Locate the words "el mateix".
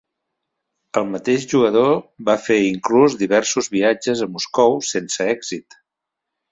1.01-1.45